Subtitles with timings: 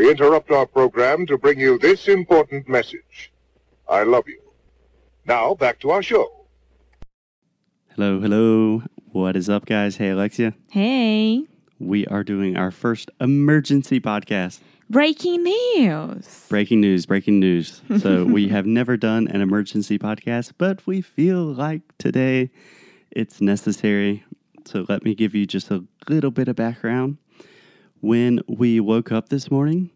[0.00, 3.30] we interrupt our program to bring you this important message.
[3.86, 4.40] I love you.
[5.26, 6.46] Now, back to our show.
[7.94, 8.82] Hello, hello.
[9.12, 9.98] What is up, guys?
[9.98, 10.54] Hey, Alexia.
[10.70, 11.44] Hey,
[11.78, 14.60] We are doing our first emergency podcast.
[14.88, 16.46] breaking news.
[16.48, 17.82] Breaking news, breaking news.
[18.00, 22.48] So, we have never done an emergency podcast, but we feel like today
[23.10, 24.24] it's necessary.
[24.64, 27.18] So, let me give you just a little bit of background.
[28.00, 29.90] When we woke up this morning,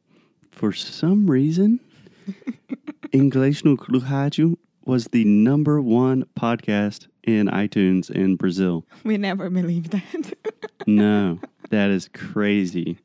[0.50, 1.80] for some reason,
[3.12, 8.84] Inglês no Rádio was the number one podcast in iTunes in Brazil.
[9.04, 10.34] We never believed that.
[10.86, 12.98] No, that is crazy.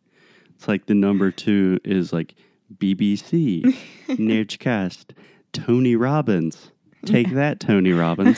[0.50, 2.36] It's like the number two is like
[2.78, 3.62] BBC,
[4.10, 5.12] Nerdcast,
[5.54, 6.72] Tony Robbins.
[7.06, 8.38] Take that, Tony Robbins.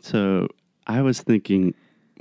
[0.00, 0.48] so
[0.88, 1.72] I was thinking,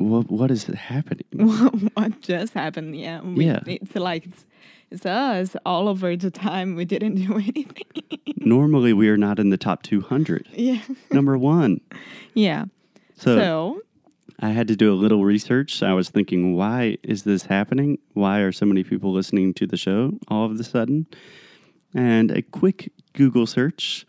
[0.10, 1.26] what what is happening?
[1.94, 2.96] what, just happened?
[2.96, 3.60] Yeah, we, Yeah.
[3.66, 4.46] It's like it's,
[4.90, 6.76] it's us all over the time.
[6.76, 7.86] We didn't do anything.
[8.38, 10.48] Normally we are not in the top 200.
[10.54, 11.80] yeah, Number one.
[12.34, 12.66] yeah.
[13.16, 13.82] So, So,
[14.40, 15.84] I had to do a little research.
[15.84, 18.00] I was thinking, why is this happening?
[18.14, 21.06] Why are so many people listening to the show all of a sudden?
[21.94, 24.06] And a quick Google search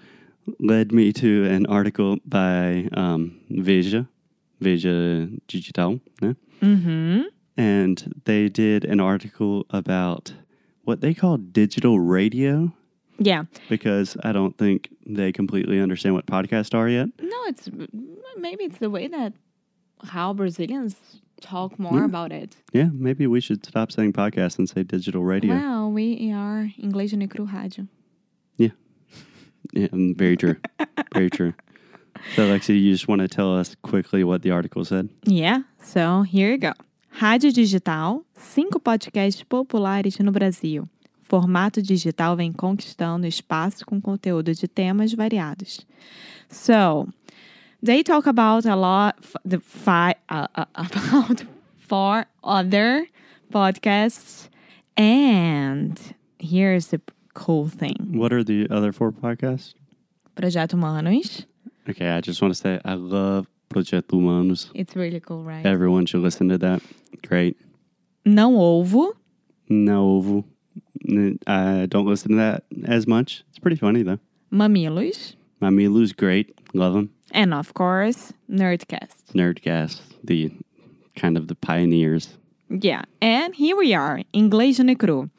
[0.58, 4.08] led me to an article by um, Veja,
[4.62, 6.36] Veja Digital, né?
[6.60, 7.22] mm-hmm.
[7.56, 10.32] and they did an article about
[10.84, 12.72] what they call digital radio
[13.18, 13.44] yeah.
[13.68, 17.08] because I don't think they completely understand what podcasts are yet.
[17.20, 17.68] No, it's
[18.36, 19.33] maybe it's the way that
[20.05, 20.96] how Brazilians
[21.40, 22.05] talk more Yeah.
[22.05, 22.56] about it.
[22.72, 25.55] Yeah, maybe we should stop saying podcast and say digital radio.
[25.55, 27.88] Well, we are Inglês no Cru Rádio.
[28.58, 28.70] Yeah,
[29.74, 30.56] mm, very true.
[31.14, 31.55] very true.
[32.34, 35.08] So, Lexi, you just want to tell us quickly what the article said?
[35.24, 36.72] Yeah, so here you go.
[37.18, 40.88] Rádio Digital, cinco podcasts populares no Brasil.
[41.33, 45.80] Formato digital vem conquistando espaço com conteúdo de temas variados.
[46.50, 47.08] So,
[47.83, 51.45] they talk about a lot, the fi, uh, uh, about
[51.78, 53.06] four other
[53.51, 54.51] podcasts,
[54.96, 55.98] and
[56.39, 57.01] here's the
[57.33, 59.74] cool thing: What are the other four podcasts?
[60.34, 61.46] Projeto Humanos.
[61.89, 64.70] Okay, I just want to say I love Projeto Humanos.
[64.75, 65.65] It's really cool, right?
[65.67, 66.83] Everyone should listen to that.
[67.27, 67.57] Great.
[68.25, 69.15] Não Ouvo.
[69.69, 70.45] No,
[71.47, 73.43] I don't listen to that as much.
[73.51, 74.19] It's pretty funny, though.
[74.53, 75.35] Mamilos.
[75.61, 76.55] My Milu's great.
[76.75, 77.11] Love him.
[77.33, 79.33] And of course, Nerdcast.
[79.35, 80.53] Nerdcast, the
[81.17, 82.37] kind of the pioneers.
[82.69, 85.31] Yeah, and here we are, Inglês no Cru.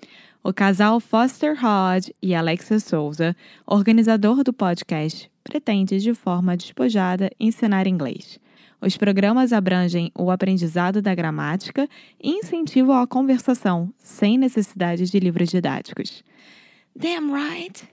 [0.43, 3.33] O casal Foster Hodge e Alexa Souza,
[3.65, 8.37] organizador do podcast, pretende, de forma despojada, ensinar inglês.
[8.81, 11.87] Os programas abrangem o aprendizado da gramática
[12.21, 16.21] e incentivam a conversação, sem necessidade de livros didáticos.
[16.93, 17.87] Damn right!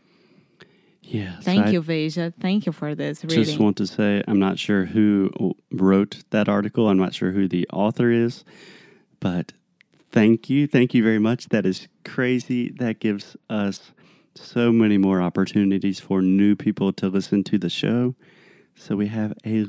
[1.05, 1.44] Yes.
[1.44, 2.34] Thank I you, Veja.
[2.41, 3.44] Thank you for this, really.
[3.44, 6.88] just want to say I'm not sure who wrote that article.
[6.88, 8.44] I'm not sure who the author is,
[9.21, 9.53] but
[10.10, 10.66] thank you.
[10.66, 11.48] Thank you very much.
[11.48, 12.71] That is crazy.
[12.71, 13.93] That gives us
[14.34, 18.15] so many more opportunities for new people to listen to the show.
[18.75, 19.66] So we have a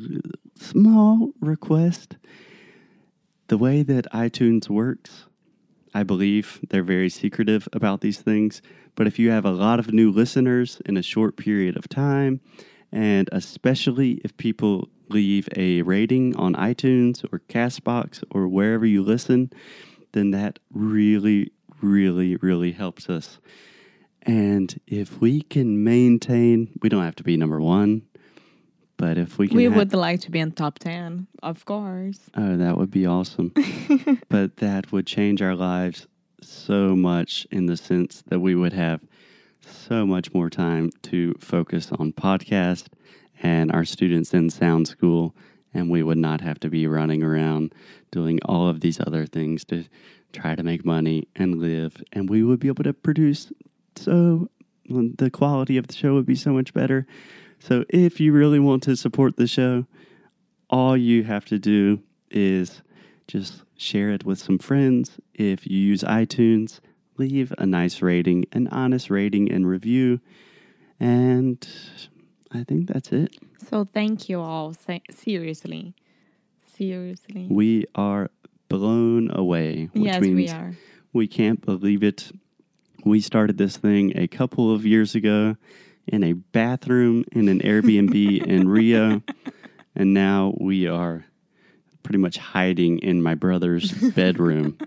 [0.57, 2.17] small request.
[3.47, 5.25] The way that iTunes works,
[5.93, 8.61] I believe they're very secretive about these things.
[8.95, 12.39] But if you have a lot of new listeners in a short period of time,
[12.91, 19.51] and especially if people leave a rating on iTunes or Castbox or wherever you listen,
[20.13, 21.51] then that really,
[21.81, 23.39] really, really helps us.
[24.23, 28.03] And if we can maintain, we don't have to be number one,
[28.97, 32.19] but if we can, we ha- would like to be in top 10, of course.
[32.35, 33.51] Oh, that would be awesome.
[34.29, 36.07] but that would change our lives
[36.41, 39.01] so much in the sense that we would have
[39.61, 42.87] so much more time to focus on podcast
[43.41, 45.35] and our students in sound school
[45.73, 47.73] and we would not have to be running around
[48.11, 49.83] doing all of these other things to
[50.33, 53.51] try to make money and live and we would be able to produce
[53.95, 54.49] so
[54.85, 57.05] the quality of the show would be so much better
[57.59, 59.85] so if you really want to support the show
[60.69, 62.81] all you have to do is
[63.27, 65.17] just share it with some friends.
[65.33, 66.79] If you use iTunes,
[67.17, 70.19] leave a nice rating, an honest rating and review.
[70.99, 71.67] And
[72.53, 73.35] I think that's it.
[73.69, 74.73] So thank you all.
[74.73, 75.93] Se- seriously.
[76.75, 77.47] Seriously.
[77.49, 78.29] We are
[78.67, 80.73] blown away, which yes, means we are.
[81.13, 82.31] we can't believe it.
[83.05, 85.55] We started this thing a couple of years ago
[86.07, 89.21] in a bathroom in an Airbnb in Rio,
[89.95, 91.25] and now we are
[92.03, 94.77] pretty much hiding in my brother's bedroom.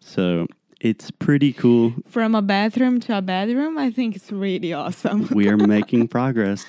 [0.00, 0.46] So
[0.84, 1.94] It's pretty cool.
[2.06, 5.26] From a bathroom to a bedroom, I think it's really awesome.
[5.34, 6.66] We are making progress.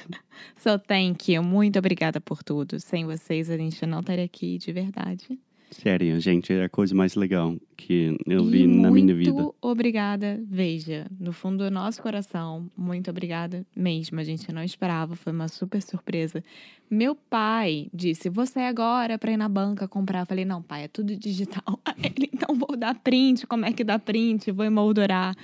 [0.55, 1.43] So thank you.
[1.43, 2.79] Muito obrigada por tudo.
[2.79, 5.37] Sem vocês, a gente não estaria aqui de verdade.
[5.81, 9.51] Sério, gente, é a coisa mais legal que eu e vi na muito minha vida.
[9.61, 14.17] obrigada, Veja, no fundo do nosso coração, muito obrigada mesmo.
[14.19, 16.41] A gente não esperava, foi uma super surpresa.
[16.89, 20.21] Meu pai disse: Vou sair agora para ir na banca comprar.
[20.21, 21.79] Eu falei: Não, pai, é tudo digital.
[22.01, 23.45] Ele, então vou dar print.
[23.45, 24.51] Como é que dá print?
[24.51, 25.35] Vou emoldurar.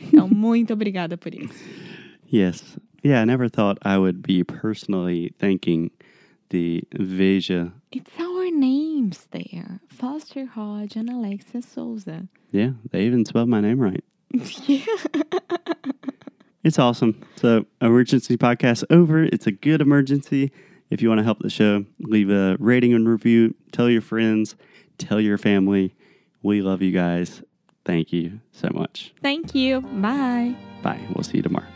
[0.00, 1.64] Então, muito obrigada por isso.
[2.32, 2.78] Yes.
[3.04, 5.90] Yeah, I never thought I would be personally thanking
[6.50, 7.72] the Veja.
[8.60, 12.28] Names there Foster Hodge and Alexia Souza.
[12.50, 14.04] Yeah, they even spelled my name right.
[14.66, 14.84] yeah.
[16.62, 17.18] It's awesome.
[17.36, 19.24] So, emergency podcast over.
[19.24, 20.52] It's a good emergency.
[20.90, 23.54] If you want to help the show, leave a rating and review.
[23.72, 24.56] Tell your friends,
[24.98, 25.94] tell your family.
[26.42, 27.42] We love you guys.
[27.86, 29.14] Thank you so much.
[29.22, 29.80] Thank you.
[29.80, 30.54] Bye.
[30.82, 31.00] Bye.
[31.14, 31.66] We'll see you tomorrow.